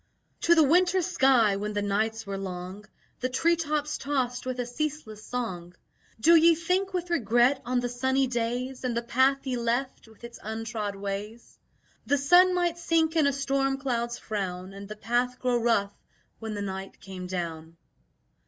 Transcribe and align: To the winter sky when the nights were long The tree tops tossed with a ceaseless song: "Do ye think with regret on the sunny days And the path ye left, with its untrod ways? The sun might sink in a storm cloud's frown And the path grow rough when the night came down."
To 0.41 0.55
the 0.55 0.63
winter 0.63 1.03
sky 1.03 1.57
when 1.57 1.73
the 1.73 1.83
nights 1.83 2.25
were 2.25 2.35
long 2.39 2.85
The 3.19 3.29
tree 3.29 3.55
tops 3.55 3.99
tossed 3.99 4.47
with 4.47 4.59
a 4.59 4.65
ceaseless 4.65 5.23
song: 5.23 5.75
"Do 6.19 6.35
ye 6.35 6.55
think 6.55 6.91
with 6.91 7.11
regret 7.11 7.61
on 7.65 7.81
the 7.81 7.87
sunny 7.89 8.25
days 8.25 8.83
And 8.83 8.97
the 8.97 9.03
path 9.03 9.45
ye 9.45 9.57
left, 9.57 10.07
with 10.07 10.23
its 10.23 10.39
untrod 10.41 10.95
ways? 10.95 11.59
The 12.07 12.17
sun 12.17 12.55
might 12.55 12.79
sink 12.79 13.15
in 13.15 13.27
a 13.27 13.31
storm 13.31 13.77
cloud's 13.77 14.17
frown 14.17 14.73
And 14.73 14.87
the 14.89 14.95
path 14.95 15.37
grow 15.37 15.61
rough 15.61 15.93
when 16.39 16.55
the 16.55 16.63
night 16.63 16.99
came 16.99 17.27
down." 17.27 17.77